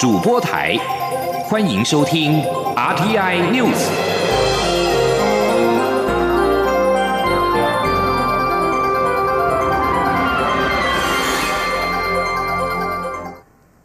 [0.00, 0.78] 主播台，
[1.44, 2.40] 欢迎收听
[2.74, 3.90] RTI News。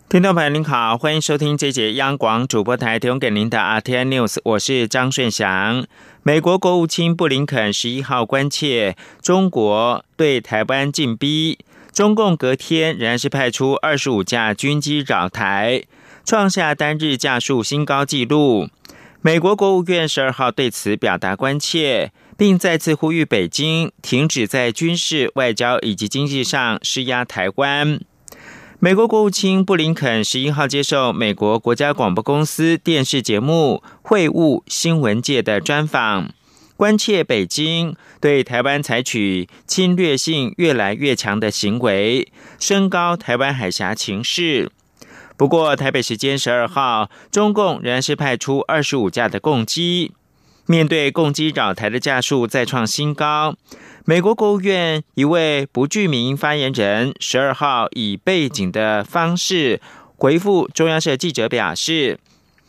[0.08, 5.86] 听众朋友您好，欢迎收听这节央广主播台提供给您的 RTI News，我是张顺祥。
[6.24, 11.60] 美国国务卿布林肯十一号关切中国对台湾进逼。
[11.92, 15.84] 中共隔天仍然是派出二十五架军机扰台，
[16.26, 18.68] 创下单日架数新高纪录。
[19.22, 28.00] 美国国务院十二号对此表达关切，并再次呼吁北京停止在军事、外交以及经济上施压台湾。
[28.80, 36.32] 美国国务卿布林肯十一号接受美国国家广播公司电视节目《会晤新闻界》的专访。
[36.76, 42.28] 关切北京对台湾采取侵略性越来越强的行为，
[42.60, 44.72] 升高台湾海峡情势。
[45.38, 50.14] 不过，台北时间十二号，中共仍然是派出二十五架的共机。
[50.66, 53.56] 面对共机扰台的架数再创新高，
[54.06, 59.80] 美国国务院一位不具名发言人十二号以背景的方式
[60.16, 62.20] 回复中央社记者表示。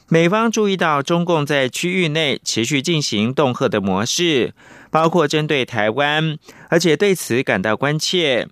[0.08, 4.54] 美方注意到中共在区域内持续进行恫吓的模式，
[4.88, 8.46] 包括针对台湾，而且对此感到关切。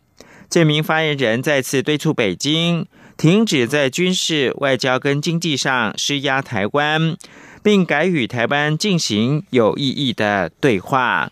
[0.50, 7.16] 这名发言人再次敦促北京停止在军事、外交跟经济上施压台湾，
[7.62, 11.30] 并改与台湾进行有意义的对话。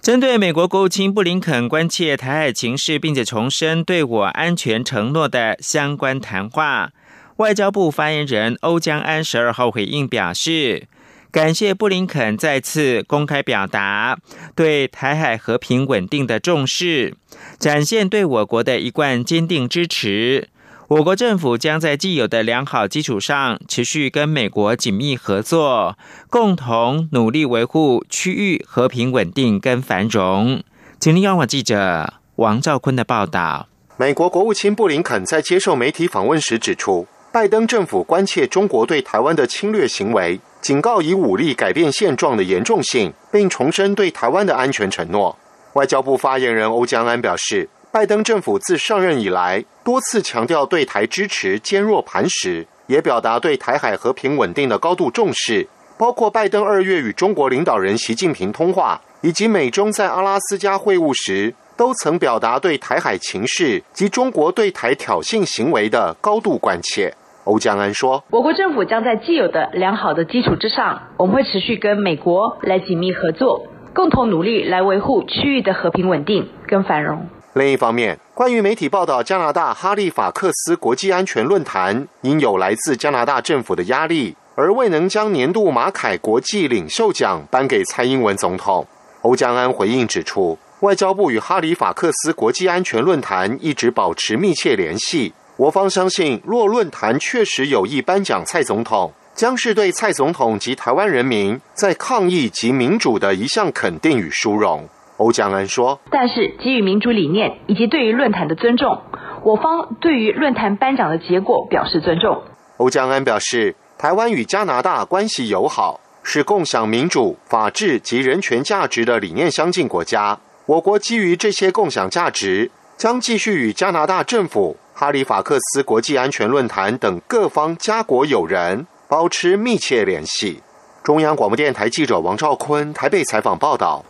[0.00, 6.92] 针对美国国务卿布林肯关切台海情势，并且重申对我安全承诺的相关谈话。
[7.36, 10.88] 外交部发言人欧江安十二号回应表示，
[11.32, 14.18] 感谢布林肯再次公开表达
[14.56, 17.14] 对台海和平稳定的重视，
[17.58, 20.48] 展现对我国的一贯坚定支持。
[20.88, 25.96] 我国政府将在既有的良好基础上，持续跟美国紧密合作，
[26.28, 30.64] 共同努力维护区域和平稳定跟繁荣。
[30.98, 33.68] 请听央广记者王兆坤的报道。
[33.96, 37.06] 美国国务卿布林肯在接受媒体访问时指出。
[37.32, 45.36] 拜登政府关切中国对台湾的侵略行为，警告以武力改变现状的严重性，并重申对台湾的安全承诺。
[45.74, 55.66] 外交部发言人欧江安表示，拜登政府自上任以来，多次强调对台支持坚若磐石，也表达对台海和平稳定的高度重视。
[55.96, 61.54] 包括拜登二月与中国领导人习近平通话，以及美中在阿拉斯加会晤时。
[61.76, 67.14] 都曾表达对台海情势及中国对台挑衅行为的高度关切。
[67.44, 88.86] 欧江安说：“我国政府将在既有的良好的基础之上，我们会持续跟美国来紧密合作，共同努力来维护区域的和平稳定跟繁荣。”另一方面，关于媒体报道加拿大哈利法克斯国际安全论坛因有来自加拿大政府的压力，而未能将年度马凯国际领袖奖颁给蔡英文总统，
[89.22, 90.56] 欧江安回应指出。
[90.80, 95.34] 外交部与哈利法克斯国际安全论坛一直保持密切联系。
[95.60, 104.88] 我方相信，若论坛确实有意颁奖蔡总统，将是对蔡总统及台湾人民在抗疫及民主的一项肯定与殊荣。
[105.18, 109.02] 欧江安说：“但是基于民主理念以及对于论坛的尊重，
[109.44, 112.42] 我方对于论坛颁奖的结果表示尊重。”
[112.78, 120.38] 欧江安表示，台湾与加拿大关系友好，是共享民主、法治及人权价值的理念相近国家。
[120.64, 130.62] 我国基于这些共享价值，将继续与加拿大政府、哈利法克斯国际安全论坛等各方家国友人保持密切联系。
[131.02, 134.04] 中央广播电台记者王兆坤台北采访报道。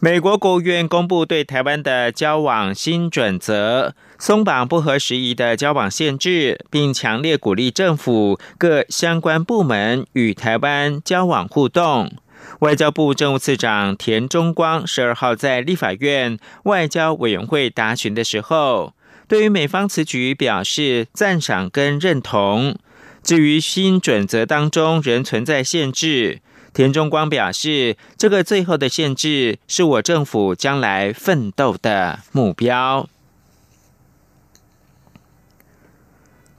[0.00, 12.12] 美国国务院公布对台湾的交往新准则，松绑不合时宜的交往限制，并强烈鼓励政府各相关部门与台湾交往互动。
[12.58, 18.92] 外交部政务次长田中光十二号在立法院外交委员会答询的时候，
[19.26, 22.76] 对于美方此举表示赞赏跟认同。
[23.22, 26.40] 至于新准则当中仍存在限制，
[26.74, 33.08] 田中光表示，这个最后的限制是我政府将来奋斗的目标。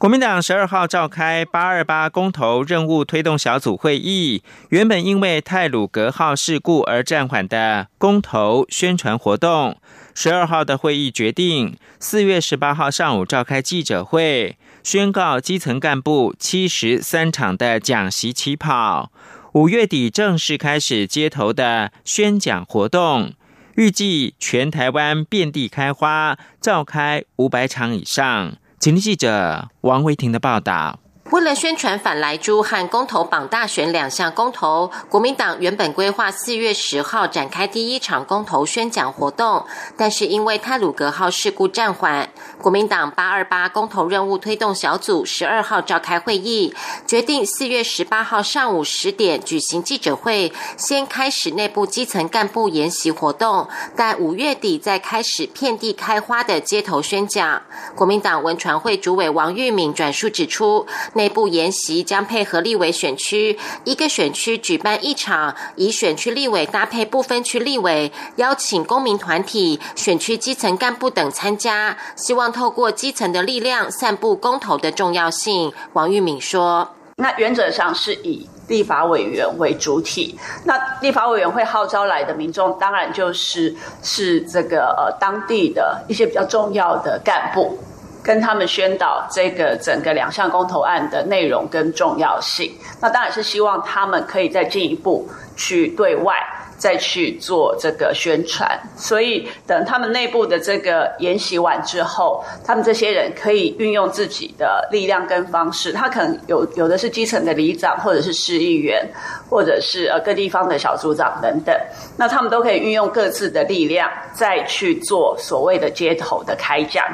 [0.05, 9.81] 国民党十二号召开八二八公投任务推动小组会议，原本因为泰鲁格号事故而暂缓的公投宣传活动，
[10.13, 19.11] 十二号的会议决定四月十八号上午召开记者会，宣告基层干部七十三场的讲习起跑，
[19.53, 23.33] 五月底正式开始街头的宣讲活动，
[23.73, 28.57] 预计全台湾遍地开花，召开五百场以上。
[28.85, 30.99] 请听记者王维婷的报道。
[31.31, 39.65] 为了宣传反莱猪和公投榜大选两项公投，国民党原本规划四月十号展开第一场公投宣讲活动，
[39.97, 42.29] 但是因为泰鲁格号事故暂缓，
[42.61, 46.75] 国民党八二八公投任务推动小组十二号召开会议，
[47.07, 57.63] 决定四月十八号上午十点举行记者会，先开始内部基层干部研习活动，待五月底再开始遍地开花的街头宣讲。
[57.95, 60.85] 国民党文传会主委王玉敏转述指出。
[61.15, 75.71] 内部研习将配合立委选区，一个选区举办一场，以选区立委搭配部分区立委，邀请公民团体、选区基层干部等参加，希望透过基层的力量，散布公投的重要性。
[75.93, 83.73] 王玉敏说：“那原则上是以立法委员为主体，那立法委员会号召来的民众，当然就是
[84.03, 87.79] 是这个呃当地的一些比较重要的干部。”
[88.25, 96.35] 跟他们宣导这个整个两项公投案的内容跟重要性，那当然是希望他们可以再进一步去对外
[96.77, 98.67] 再去做这个宣传。
[98.97, 105.93] 所以等他们内部的这个研习完之后，他们这些人可以运用自己的力量跟方式。
[105.93, 109.07] 他可能有有的是基层的里长，或者是市议员，
[109.49, 111.75] 或者是呃各地方的小组长等等。
[112.17, 117.05] 那他们都可以运用各自的力量，再去做所谓的街头的开讲。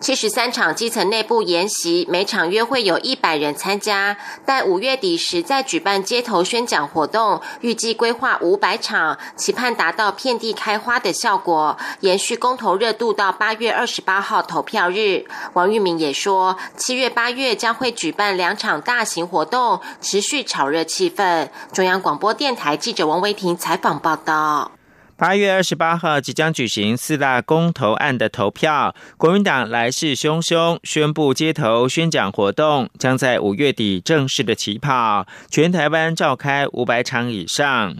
[0.00, 4.16] 七十三场基层内部研习，每场约会有一百人参加。
[4.46, 15.26] 待五月底时再举办街头宣讲活动，预计规划五百场，期盼达到遍地开花的效果，延续公投热度到八月二十八号投票日。
[15.52, 21.50] 王玉明也说，七月八月将会举办两场大型活动，持续炒热气氛。
[21.74, 24.79] 中央广播电台记者王维婷采访报道。
[25.20, 37.96] 八月二十八号即将举行四大公投案的投票，国民党来势汹汹，宣布街头宣讲活动将在五月底正式的起跑，全台湾召开五百场以上。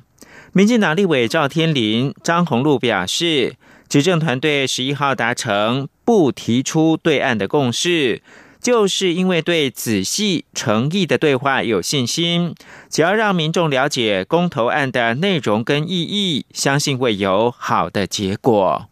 [0.54, 3.56] 民进党立委赵天麟、张宏禄表示，
[3.86, 8.22] 执政团队十一号达成不提出对案的共识。
[8.60, 12.54] 就是因为对仔细诚意的对话有信心，
[12.90, 18.86] 只要让民众了解公投案的内容跟意义，相信会有好的结果。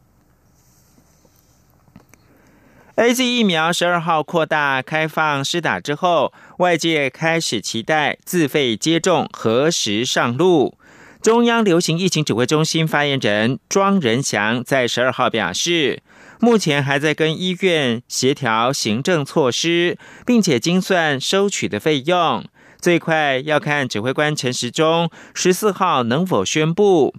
[2.95, 10.79] A Z 疫苗十二号扩大开放施打之后，外界开始期待自费接种何时上路。
[11.21, 16.03] 中央流行疫情指挥中心发言人庄仁祥在十二号表示。
[16.41, 22.45] 目前还在跟医院协调行政措施，并且精算收取的费用，
[22.81, 27.15] 最快要看指挥官陈时中十四号能否宣布。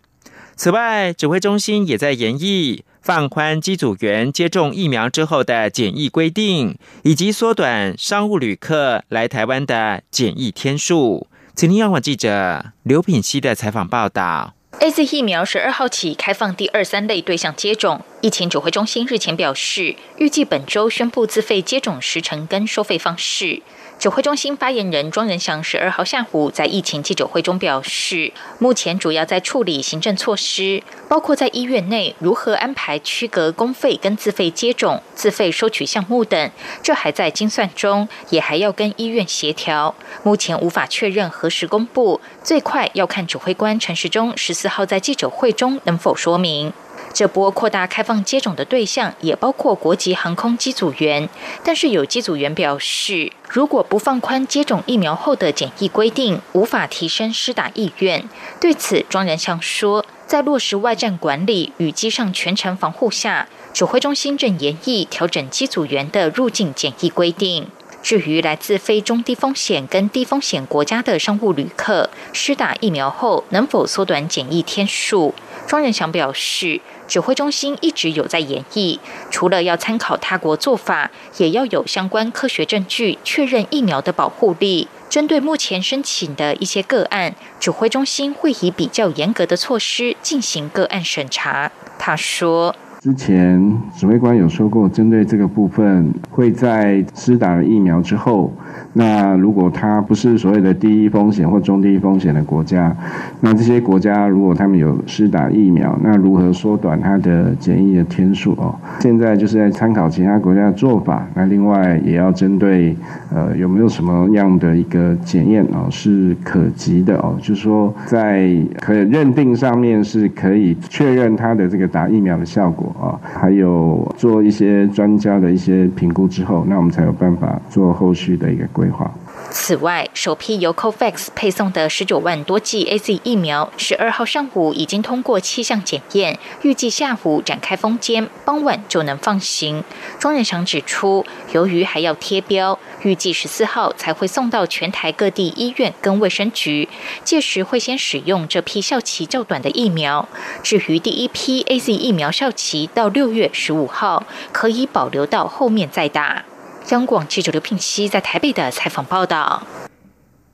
[0.55, 11.27] 此外，指挥中心也在研议放宽机组员接种疫苗之后的检疫规定，以及缩短商务旅客来台湾的检疫天数。
[11.55, 14.53] 请听央广记者刘品希的采访报道。
[14.81, 18.01] A Z 疫苗十二号起开放第二三类对象接种。
[18.21, 23.61] 疫情指挥中心日前表示，预计本周宣布自费接种时程跟收费方式。
[23.99, 36.49] 指挥中心发言人庄仁祥十二号下午在疫情记者会中表示，目前主要在处理行政措施，包括在医院内如何安排区隔公费跟自费接种、自费收取项目等，
[36.81, 46.71] 这还在精算中，也还要跟医院协调，目前无法确认何时公布，最快要看指挥官陈时中十四号在记者会中能否说明。
[47.13, 51.27] 这波扩大开放接种的对象也包括国际航空机组员，
[51.63, 58.29] 但是有机组员表示，如果不放宽接种疫苗后的检疫规定，无法提升施打意愿。
[58.61, 67.67] 对此，庄仁祥说，在落实外站管理与机上全程防护下，指挥中心正研议调整机组员的入境检疫规定。
[68.01, 75.33] 至于来自非中低风险跟低风险国家的商务旅客，施打疫苗后能否缩短检疫天数？
[75.67, 76.79] 庄仁祥表示。
[77.09, 78.99] 指挥中心一直有在演绎，
[79.31, 84.87] 除了要参考他国做法，也要有相关科学证据确认疫苗的保护力。
[85.09, 91.71] 针对目前申请的一些个案，指挥中心会以比较严格的措施进行个案审查。
[91.97, 92.75] 他说。
[93.01, 98.53] 之前指挥官有说过，针对这个部分，会在施打了疫苗之后，
[98.93, 102.95] 那如果它不是所谓的低风险或中低风险的国家，
[103.41, 108.73] 那这些国家如果他们有施打疫苗，那如何缩短它的检疫的天数哦？
[109.01, 112.95] 现在就是在参考其他国家的做法，那另外也要针对
[113.31, 122.79] 呃有没有什么样的一个检验哦是可及的哦，就是说在可认定上面是可以确认它的这个打疫苗的效果。
[122.79, 129.11] 果啊，还有做一些专家的一些评估之后，那我们才有办法做后续的一个规划。
[129.51, 139.83] 此外，首批由 COVAX 配送的十九万多剂 A Z 疫苗，十二号上午已经通过气象检验，预计下午展开封监，傍晚就能放行。
[140.19, 146.87] 庄仁祥指出，由于还要贴标，预计十四号才会送到全台各地医院跟卫生局，
[147.23, 150.29] 届时会先使用这批效期较短的疫苗。
[150.61, 156.45] 至于第一批 A Z 疫苗效期到六月十五号，可以保留到后面再打。
[156.89, 159.67] 央广记者刘聘熙在台北的采访报道：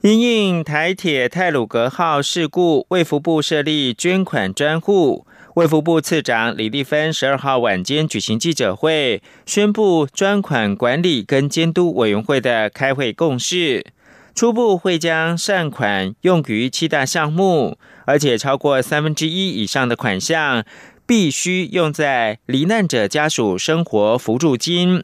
[0.01, 5.25] 因应台铁泰鲁格号事故，卫福部设立捐款专户。
[5.53, 13.85] 卫福部次长李丽芬十二号晚间举行记者会，宣布专款管理跟监督委员会的开会共识，
[14.33, 20.65] 初步会将善款用于七大项目，而且超过三分之一以上的款项
[21.05, 25.01] 必须用在罹难者家属生活扶助金。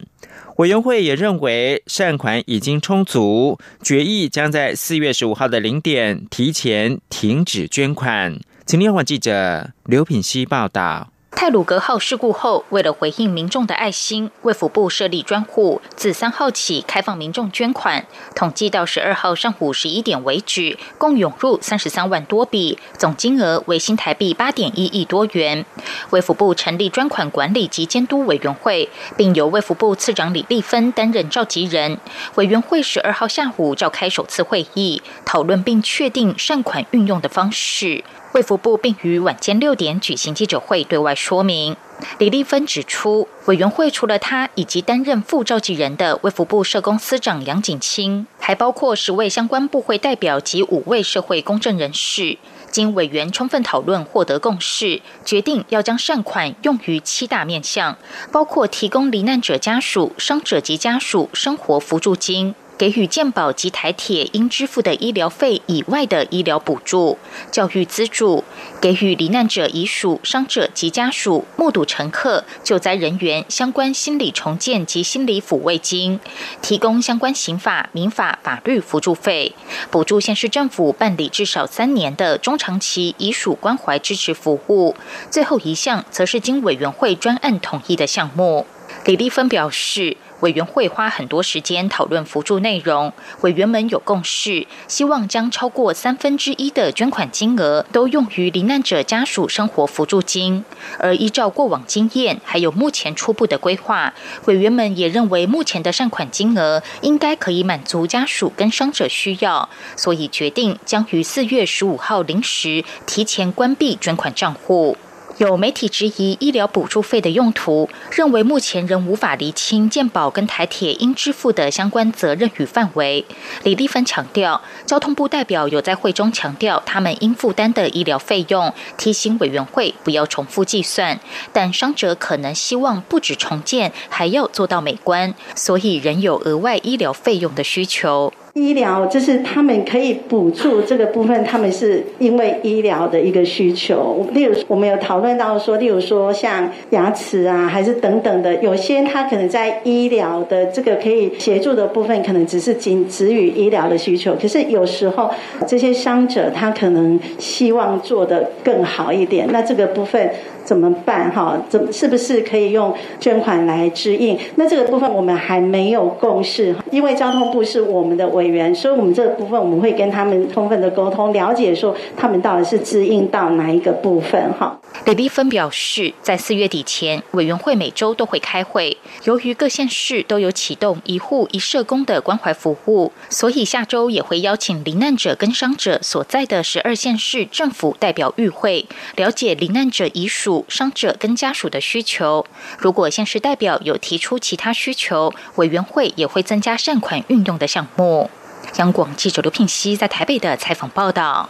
[0.57, 8.39] 委员会也认为善款已经充足，决议将在四月十五号的零点提前停止捐款。
[8.65, 11.11] 请联网记者刘品希报道。
[11.31, 18.05] 泰鲁格号事故后，为了回应民众的爱心，卫福部设立专户，自三号起开放民众捐款。
[18.35, 25.65] 统计到十二号上午十一点为止，共涌入三十三万多笔，总金额为新台币八点一亿多元。
[26.11, 31.97] 卫福部成立专款管理及监督委员会，并由卫福部次长李丽芬担任召集人。
[32.35, 38.03] 委员会十二号下午召开首次会议，讨论并确定善款运用的方式。
[38.33, 41.75] 卫福部并于晚间六点举行记者会，对外说明。
[42.17, 52.37] 李丽芬指出，委员会除了他以及担任副召集人的卫福部社工司长杨景清，还包括十位相关部会代表及五位社会公正人士。
[52.71, 57.97] 经委员充分讨论，获得共识，决定要将善款用于七大面向，
[58.31, 62.55] 包括提供罹难者家属、伤者及家属生活扶助金。
[62.81, 67.19] 给予健保及台铁应支付的医疗费以外的医疗补助、
[67.51, 68.43] 教育资助，
[68.81, 76.19] 给予罹难者遗属、伤者及家属、目睹乘客、救灾人员相关心理重建及心理抚慰金，
[76.63, 79.53] 提供相关刑法、民法法律辅助费，
[79.91, 84.95] 补助县市政府办理至少三年的中长期遗属关怀支持服务。
[85.29, 88.65] 最后一项则是经委员会专案统一的项目。
[89.05, 90.17] 李丽芬表示。
[90.41, 100.65] 委员会花很多时间讨论辅助内容，委员们有共识，希望将超过三分之一的捐款金额都用于罹难者家属生活辅助金。
[100.99, 104.13] 而依照过往经验，还有目前初步的规划，
[104.45, 114.97] 委员们也认为目前的善款金额应该可以满足家属跟伤者需要，所以决定将于四月十五号零时提前关闭捐款账户。
[115.37, 123.25] 有媒体质疑医疗补助费的用途，认为目前仍无法厘清健保跟台铁应支付的相关责任与范围。
[123.63, 131.19] 李丽芬强调，交通部代表有在会中强调他们应负担的医疗费用，提醒委员会不要重复计算。
[131.51, 138.31] 但伤者可能希望不止重建，还要做到美观，所以仍有额外医疗费用的需求。
[138.53, 144.27] 医疗就是他们可以补助这个部分，他们是因为医疗的一个需求。
[144.33, 154.35] 例如，我们有讨论到说，例如说像牙齿啊，还是等等的，有些他可能在医疗的这个可以协助的部分，可能只是仅止于医疗的需求。
[154.35, 155.29] 可是有时候
[155.65, 160.29] 这些伤者他可能希望做得更好一点，那这个部分。
[160.63, 161.31] 怎么办？
[161.31, 164.37] 哈，怎是不是可以用捐款来支应？
[164.55, 174.51] 那这个部分我们还没有共识，因为交通部是我们的委员，所以我们这个部分我们会跟他们充分的沟通，了解说他们到底是支应到哪一个部分。
[174.53, 178.97] 哈，李丽芬表示，在四月底前，委员会每周都会开会。
[179.23, 190.50] 由于各县市都有启动一户一社工的关怀服务，所以下周也会邀请罹难者跟伤者所在的十二县市政府代表与会，了解罹难者遗属。
[190.67, 192.45] 伤者跟家属的需求，
[192.77, 198.29] 如果现实代表有提出其他需求，委员会也会增加善款运用的项目。
[198.77, 201.49] 央广记者刘聘熙在台北的采访报道。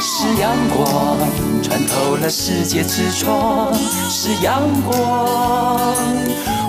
[0.00, 1.18] 是阳光
[1.62, 3.74] 穿透了世界之窗，
[4.10, 5.94] 是阳光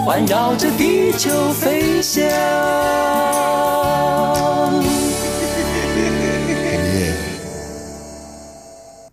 [0.06, 2.26] 环绕着地球飞翔。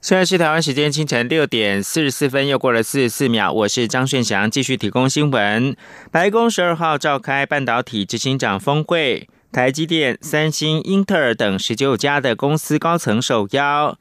[0.02, 3.52] 现在是台湾时间清晨六点四十四分，又过了四十四秒。
[3.52, 5.76] 我是张顺祥，继续提供新闻。
[6.10, 13.96] 白宫十二号召开半导体执行长峰会，台积电、三星、英特尔等十九家的公司高层受邀。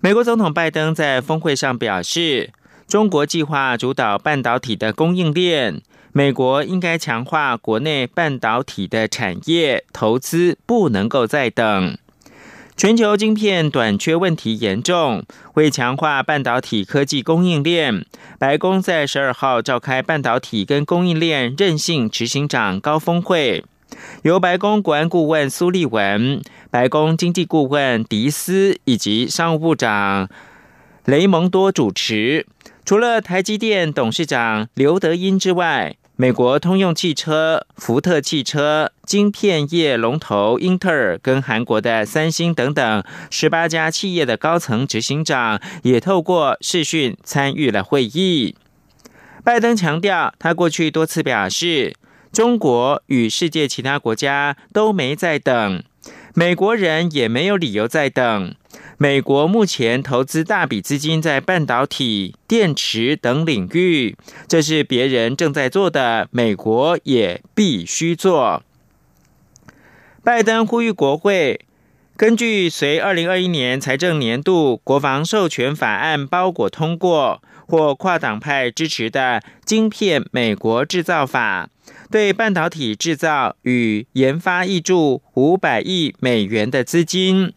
[0.00, 2.50] 美国总统拜登在峰会上表示，
[2.86, 5.80] 中国计划主导半导体的供应链，
[6.12, 11.96] 美国应该强化国内半导体的产业投资，不能够再等。
[12.78, 18.06] 全球晶片短缺问题严重，为强化半导体科技供应链，
[18.38, 23.64] 白宫在十二号召开半导体跟供应链韧性执行长高峰会。
[24.22, 30.28] 由白宫国安顾问苏利文、白宫经济顾问迪斯以及商务部长
[31.04, 32.46] 雷蒙多主持。
[32.84, 48.56] 除了台积电董事长刘德英之外，美国通用汽车、福特汽车、晶片业龙头英特尔跟韩国的三星等等十八家企业的高层执行长也透过视讯参与了会议。
[49.44, 51.94] 拜登强调，他过去多次表示。
[52.30, 55.82] 中国与世界其他国家都没在等，
[56.34, 58.54] 美国人也没有理由在等。
[59.00, 64.16] 美国目前投资大笔资金在半导体、电池等领域，
[64.48, 68.64] 这是别人正在做的，美国也必须做。
[70.24, 71.60] 拜登呼吁国会。
[72.16, 81.70] 根据随二零二一年财政年度国防授权法案包裹通过或跨党派支持的晶片美国制造法，
[82.10, 87.52] 对半导体制造与研发挹注五百亿美元的资金，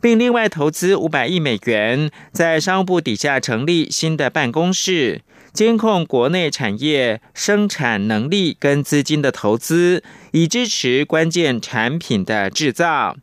[0.00, 5.22] 并另外投资五百亿美元，在商务部底下成立新的办公室，
[5.52, 13.16] 监控国内产业生产能力跟资金的投资，以支持关键产品的制造。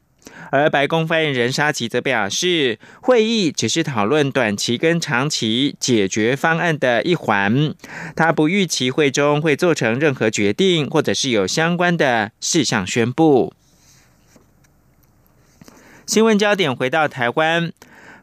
[0.52, 7.74] 而白宫发言人沙奇则表示，会议只是讨论短期跟长期解决方案的一环，
[8.16, 13.54] 他不预期会中会做成任何决定，或者是有相关的事项宣布。
[16.06, 17.72] 新闻焦点回到台湾。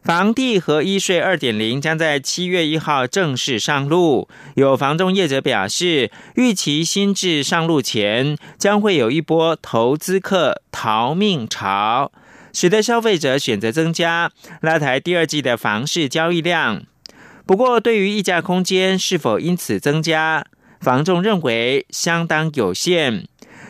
[0.03, 4.27] 房地合一税二点零将在七月一号正式上路。
[4.55, 12.11] 有房仲业者表示，预期新制上路前将会有一波投资客逃命潮，
[12.51, 16.83] 使得消费者选择增加，拉抬第二季的房市交易量。
[17.45, 20.45] 不过，对于溢价空间是否因此增加，
[20.79, 23.27] 房仲认为相当有限，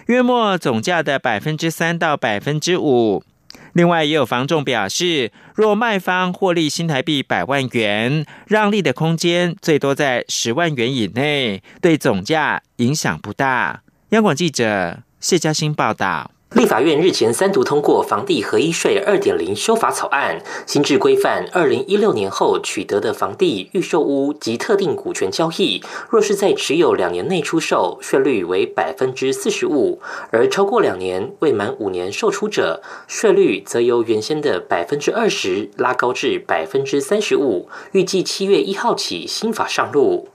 [0.08, 3.24] 约莫总价的百分之三到百分之五。
[3.73, 13.81] 另外，也有房仲表示，若卖方获利新台币百万元，让利的空间最多在十万元以内，对总价影响不大。
[14.10, 16.31] 央广记者谢嘉欣报道。
[16.54, 30.00] 立法院日前三读通过房地合一税二点零修法草案，新制规范二零一六年后取得的房地预售屋及特定股权交易，若是在持有两年内出售，税率为百分之四十五；
[30.32, 37.70] 而超过两年未满五年售出者，税率则由原先的百分之二十拉高至百分之三十五。
[37.94, 40.28] 预计七月一号起新法上路。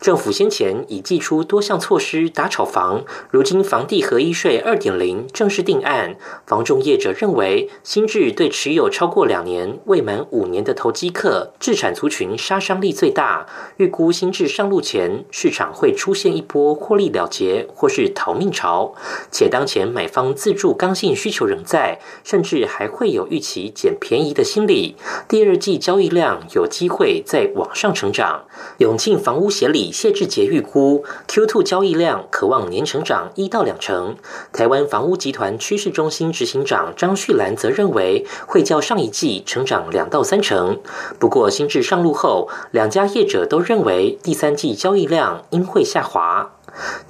[0.00, 6.16] 政府先前已寄出多项措施打炒房，如今房地合一税二点零正式定案，
[6.46, 13.46] 房仲业者认为新制对持有超过两年未满五年的投机客、自产族群杀伤力最大。
[13.76, 18.94] 预估新制上路前，市场会出现一波获利了结或是逃命潮，
[19.30, 24.96] 且当前买方自住刚性需求仍在，甚至还会有预期捡便宜的心理。
[25.28, 28.44] 第二季交易量有机会再往上成长。
[28.78, 29.48] 永庆房屋。
[29.58, 34.14] 协理谢志杰预估，Q2 交易量可望年成长一到两成。
[34.52, 40.80] 台湾房屋集团趋势中心执行长张旭兰则认为，会较上一季成长两到三成。
[41.20, 46.50] 不过新制上路后，两家业者都认为第三季交易量应会下滑。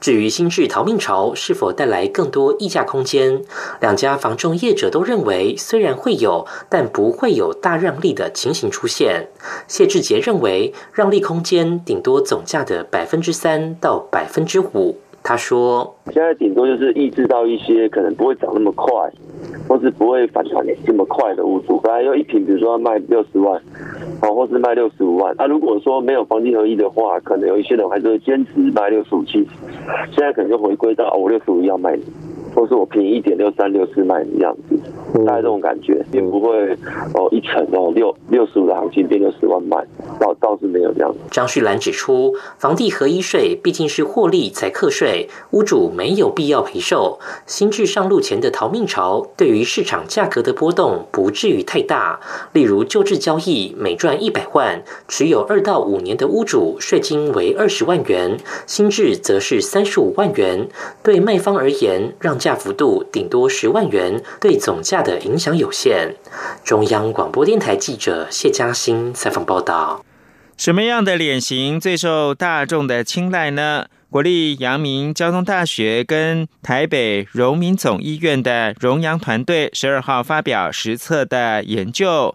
[0.01, 3.43] 至于新制逃命潮是否带来更多溢价空间，
[3.81, 9.29] 两家房仲业者都认为，虽然会有，但不会有大让利的情形出现。
[9.67, 14.99] 谢志杰认为，让利空间顶多总价的百分之三到百分之五。
[15.29, 18.91] 他说：“现在顶多就是抑制到一些可能不会涨那么快，
[19.69, 21.79] 或是不会反弹这么快的物主。
[21.81, 23.61] 本来要一瓶，比如说要卖六十万，
[24.23, 25.35] 好，或是卖六十五万。
[25.37, 29.47] 那如果说没有黄金合一的话，可能有一些人还是会坚持卖六十五七。
[30.13, 31.95] 现在可能就回归到我六十五要卖。”
[32.55, 34.77] 或是我便宜一点六三六四卖的样子，
[35.27, 36.73] 大概这种感觉，也不会
[37.15, 39.77] 哦一层哦六六十五的行情变六十万卖，
[40.19, 41.15] 倒倒是没有这样。
[41.31, 47.19] 张旭兰指出，房地合一税毕竟是获利才课税，屋主没有必要赔售。
[47.47, 52.21] 新制上路前的逃命潮，对于市场价格的波动不至于太大。
[52.53, 60.69] 例如旧制交易每赚一百万，持有二到五年的屋主税金为二十万元，新制则是三十五万元。
[61.03, 66.15] 对卖方而言，让价幅度顶多十万元，对总价的影响有限。
[66.65, 70.05] 中央广播电台记者谢嘉欣采访报道。
[70.57, 73.87] 什么样的脸型最受大众的青睐呢？
[74.11, 82.35] 国立阳明交通大学跟台北荣民总医院的荣阳团队十二号发表实测的研究，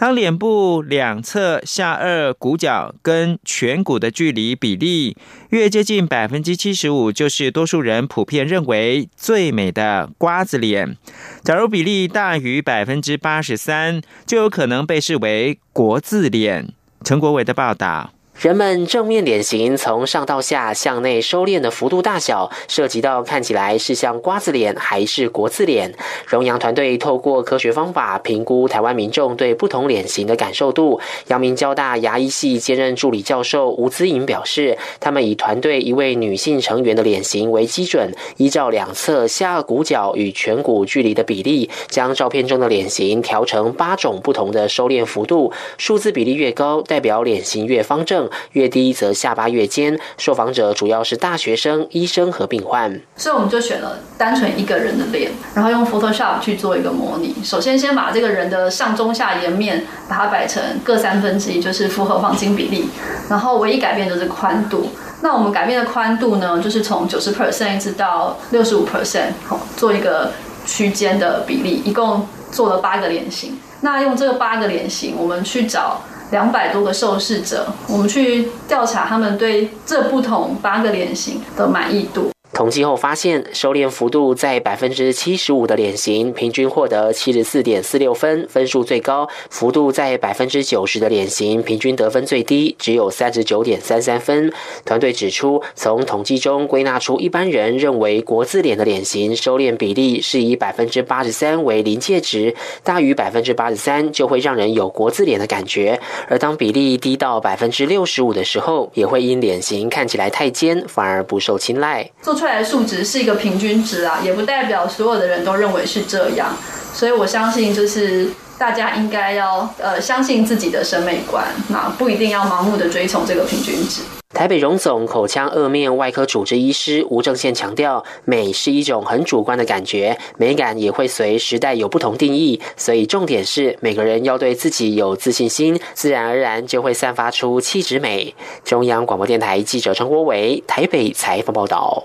[0.00, 5.16] 当脸部两侧下颚骨角跟颧骨的距离比例
[5.50, 10.94] 越接近百分之七十五，就是多数人普遍认为最美的瓜子脸；
[11.42, 16.72] 假如比例大于百分之八十三，就有可能被视为国字脸。
[17.02, 18.12] 陈国伟的报道。
[18.38, 25.92] 人们正面脸型从上到下向内收敛的幅度大小，涉及到看起来是像瓜子脸还是国字脸。
[26.24, 31.00] 荣阳团队透过科学方法评估台湾民众对不同脸型的感受度。
[31.26, 45.52] 阳明交大牙医系兼任助理教授吴姿颖表示，他们以团队一位女性成员的脸型为基准，依照两侧下颌骨角与颧骨距离的比例，将照片中的脸型调成八种不同的收敛幅度。
[45.76, 48.27] 数字比例越高，代表脸型越方正。
[48.52, 49.98] 越低则下巴越尖。
[50.16, 57.34] 受访者主要是大学生、医生和病患，所以我们就选了单纯一个人的脸，然后用 Photoshop 去做一个模拟。
[57.42, 62.88] 首先，先把这个人的上中下颜面把它摆成各三分之一，就是符合黄金比例。
[63.28, 64.90] 然后唯一改变就是宽度。
[65.20, 70.30] 那我们改变的宽度呢，就是从九十 percent 一直到六十五 percent，好，做一个
[70.64, 73.58] 区间的比例，一共做了八个脸型。
[73.80, 76.00] 那用这个八个脸型，我们去找。
[76.30, 82.30] 两百多个受试者，我们去调查他们对这不同八个脸型的满意度。
[82.52, 94.52] 统计后发现，收敛幅度在百分之七十五的脸型，平均获得七十四点四六分，分数最高；幅度在百分之九十的脸型，平均得分最低，只有三十九点三三分。
[94.84, 112.10] 团队指出，从统计中归纳出一般人认为国字脸的脸型收敛比例是以百分之八十三为临界值，大于百分之八十三就会让人有国字脸的感觉；而当比例低到百分之六十五的时候，也会因脸型看起来太尖，反而不受青睐。
[112.38, 116.56] 出来的数值是一个平均值啊，也不代表所有的人都认为是这样，
[116.94, 124.02] 所以我相信就是大家应该要呃相信自己的审美观，那不一定要盲目的追从这个平均值。
[124.34, 138.34] 台北荣总口腔颚面外科主治医师吴正宪强调，美是一种很主观的感觉，美感也会随时代有不同定义，所以重点是每个人要对自己有自信心，自然而然就会散发出气质美。
[138.64, 142.04] 中央广播电台记者陈国伟台北采访报道。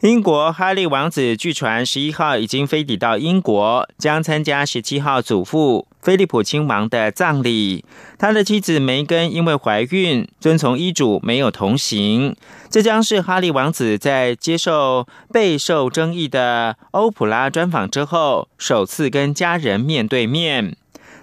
[0.00, 7.84] 英国哈利王子据传十一号已经飞抵到英国，将参加十七号祖父菲利普亲王的葬礼。
[8.18, 12.34] 他的妻子梅根因为怀孕，遵从医嘱没有同行。
[12.70, 20.74] 这将是哈利王子在接受备受争议的欧普拉专访之后，首次跟家人面对面。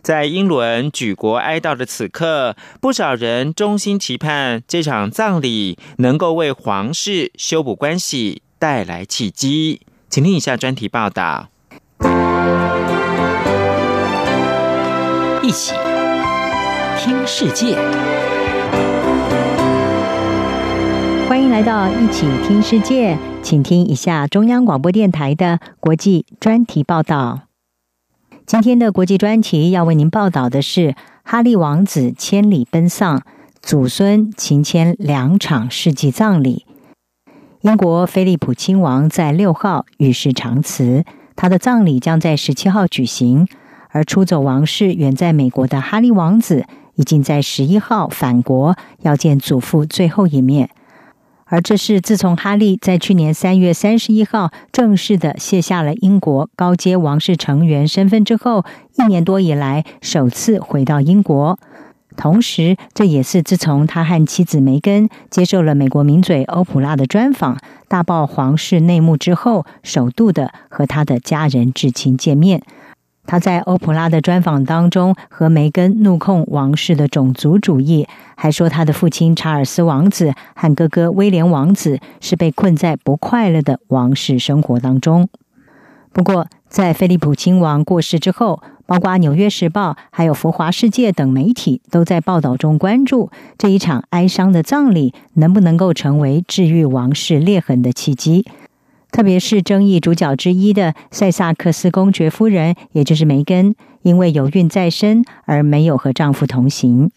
[0.04, 8.44] 在英伦举国哀悼的此刻，不少人衷心期盼这场葬礼能够为皇室修补关系。
[8.60, 11.50] 带来契机，请听以下专题报道。
[15.44, 15.74] 一起
[16.98, 17.76] 听世界，
[21.30, 27.42] 欢迎来到一起听世界，请听一下中央广播电台的国际专题报道。
[28.46, 33.24] 今天的国际专题要为您报道的是哈利王子千里奔丧，
[33.62, 36.67] 祖孙情牵两场世纪葬礼。
[37.68, 41.04] 英国菲利普亲王在六号与世长辞，
[41.36, 43.46] 他的葬礼将在十七号举行。
[43.90, 50.70] 而出走王室远在美国的哈利王子，已经在十一号返国，要见祖父最后一面。
[51.44, 58.64] 而这是自从哈利在去年三月三十一号正式的卸下了英国高阶王室成员身份之后，
[58.98, 61.60] 一年多以来首次回到英国。
[62.18, 72.62] 同时，这也是自从他和妻子梅根接受了美国名嘴欧普拉的专访，大爆皇室内幕之后，首度的和他的家人至亲见面。
[73.30, 85.28] 他在欧普拉的专访当中和梅根怒控王室的种族主义，还说他的父亲查尔斯王子和哥哥威廉王子是被困在不快乐的王室生活当中。
[86.18, 98.48] 不过，在菲利普亲王过世之后，包括《纽约时报》还有《浮华世界》等媒体都在报道中关注这一场哀伤的葬礼能不能够成为治愈王室裂痕的契机。
[99.12, 107.12] 特别是争议主角之一的塞萨克斯公爵夫人，也就是梅根，因为有孕在身而没有和丈夫同行。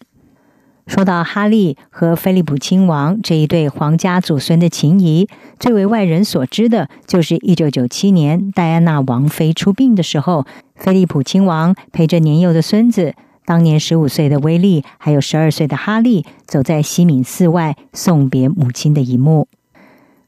[0.91, 10.45] 说到哈利和菲利普亲王这一对皇家祖孙的情谊，最为外人所知的就是一九九七年戴安娜王妃出殡的时候。
[10.75, 13.13] 菲利普亲王陪着年幼的孙子，
[13.45, 19.47] 当年十五岁的威利，还有十二岁的哈利，走在西敏寺外送别母亲的一幕。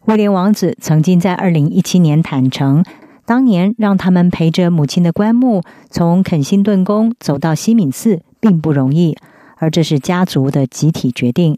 [0.05, 2.85] 威廉王子曾经在二零一七年坦诚，
[3.25, 9.17] 当年让他们陪着母亲的棺木从肯辛顿宫走到西敏寺并不容易，
[9.57, 11.57] 而这是家族的集体决定。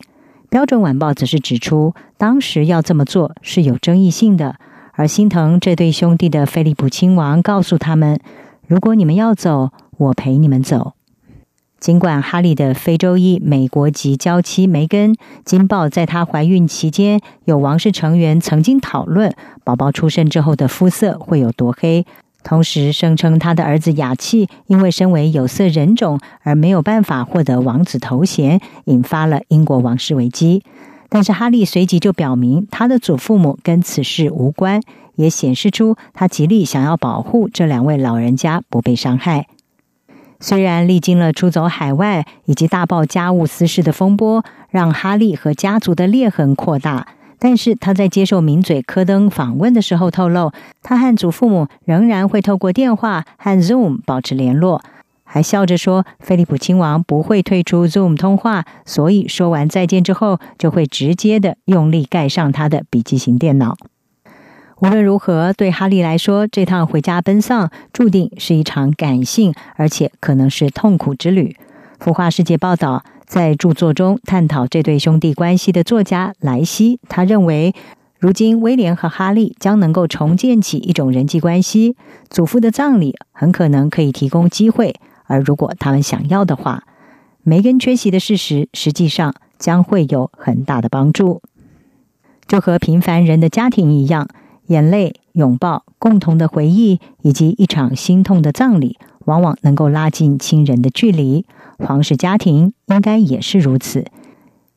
[0.49, 4.55] 标准晚报则是指出，当时要这么做是有争议性的，
[4.93, 8.19] 而心疼这对兄弟的菲利普亲王告诉他们。
[8.67, 10.93] 如果你们要走，我陪你们走。
[11.77, 22.07] 尽管哈利的非洲裔美国籍娇妻梅根·金报在她怀孕期间，有王室成员曾经讨论宝宝出生之后的肤色会有多黑，
[22.45, 30.63] 同时声称他的儿子雅契因为身为有色人种而没有办法获得王子头衔，引发了英国王室危机。
[31.09, 34.81] 但是哈利随即就表明，他的祖父母跟此事无关。
[35.15, 39.47] 也显示出他极力想要保护这两位老人家不被伤害。
[40.41, 47.07] 虽然历经了出走海外以及大爆家务私事的风波，让哈利和家族的裂痕扩大，
[47.47, 54.81] 但是他在接受名嘴科登访问的时候透露，他和祖父母仍然会透过电话和 Zoom 保持联络，
[55.23, 63.77] 还笑着说，菲利普亲王不会退出 Zoom 通话，所以说完再见之后，就会直接的用力盖上他的笔记型电脑。
[64.79, 71.55] 无论如何，对哈利来说，这趟回家奔丧注定是一场感性，而且可能是痛苦之旅。
[72.03, 77.73] 孵化世界报道，在著作中探讨这对兄弟关系的作家莱西，他认为，
[78.19, 81.95] 如今威廉和哈利将能够重建起一种人际关系。
[82.29, 86.83] 祖父的葬礼很可能可以提供机会，而如果他们想要的话，
[87.43, 91.41] 梅根缺席的事实实际上将会有很大的帮助。
[92.47, 94.27] 就和平凡人的家庭一样。
[94.67, 101.45] 眼泪、拥抱、共同的回忆，以及一场心痛的葬礼，往往能够拉近亲人的距离。
[101.77, 104.05] 皇室家庭应该也是如此。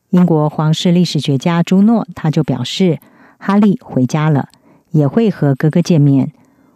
[0.09, 2.99] 英国皇室历史学家朱诺他就表示，
[3.37, 4.49] 哈利回家了，
[4.91, 6.31] 也会和哥哥见面。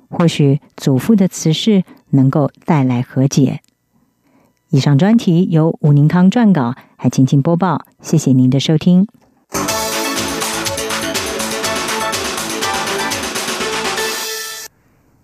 [0.09, 3.61] 或许祖父的辞世能够带来和解。
[4.69, 7.85] 以上专题由吴宁康撰稿，还请请播报。
[8.01, 9.07] 谢谢您的收听。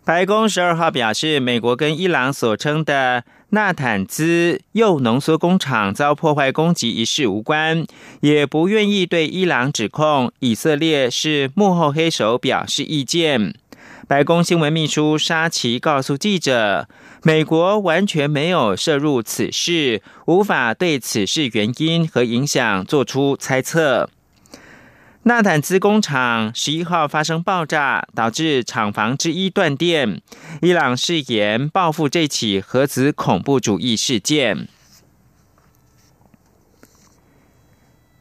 [0.03, 7.83] 白宫十二号表示，美国跟伊朗所称的纳坦兹铀浓缩工厂遭破坏攻击一事无关，
[8.21, 13.55] 也不愿意对伊朗指控以色列是幕后黑手表示意见。
[14.07, 16.87] 白宫新闻秘书沙奇告诉记者，
[17.23, 24.09] 美国完全没有涉入此事，无法对此事原因和影响做出猜测。
[25.23, 30.21] 纳坦兹工厂十一号发生爆炸，导致厂房之一断电。
[30.61, 34.69] 伊朗誓言报复这起核子恐怖主义事件。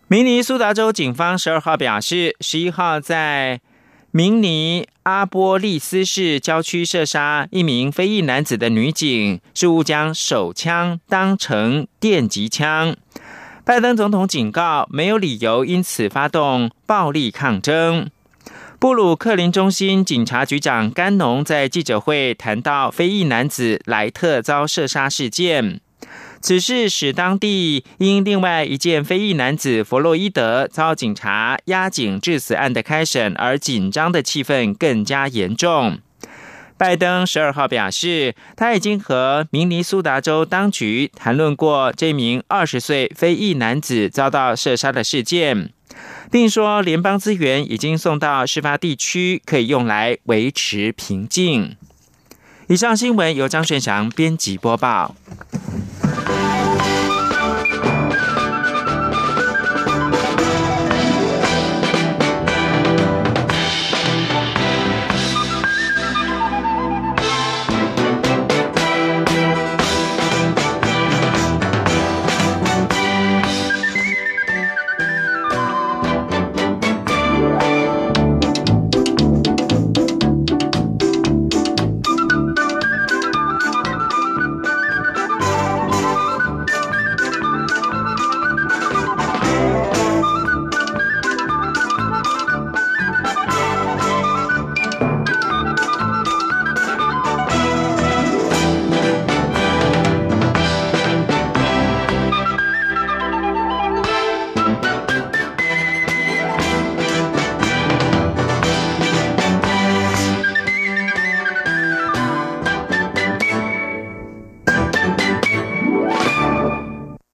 [0.08, 3.60] 明尼苏达州警方十二号表示，十一号在
[4.10, 12.96] 明尼阿波利斯市郊区射杀一名非裔男子的女警，事误将手枪当成电击枪。
[13.68, 18.08] 拜登总统警告，没有理由因此发动暴力抗争。
[18.78, 25.82] 布鲁克林中心警察局长甘农在记者会谈到非裔男子莱特遭射杀事件，
[26.40, 35.98] 此事使当地因另外一件非裔男子弗洛伊德遭警察压颈致死案的开审而紧张的气氛更加严重。
[36.78, 45.70] 拜登十二号表示，他已经和明尼苏达州当局谈论过这名二十岁非裔男子遭到射杀的事件，
[46.30, 51.76] 并说联邦资源已经送到事发地区，可以用来维持平静。
[52.68, 55.16] 以上新闻由张顺祥编辑播报。